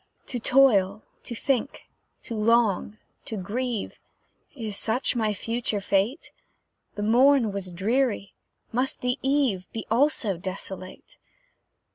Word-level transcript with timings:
To 0.25 0.39
toil, 0.39 1.03
to 1.21 1.35
think, 1.35 1.87
to 2.23 2.33
long, 2.33 2.97
to 3.25 3.37
grieve, 3.37 3.99
Is 4.55 4.75
such 4.75 5.15
my 5.15 5.31
future 5.31 5.79
fate? 5.79 6.31
The 6.95 7.03
morn 7.03 7.51
was 7.51 7.69
dreary, 7.69 8.33
must 8.71 9.01
the 9.01 9.19
eve 9.21 9.67
Be 9.71 9.85
also 9.91 10.37
desolate? 10.37 11.17